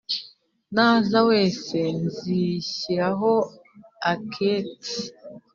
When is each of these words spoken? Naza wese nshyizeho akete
Naza 0.75 1.19
wese 1.29 1.77
nshyizeho 2.03 3.33
akete 4.11 4.93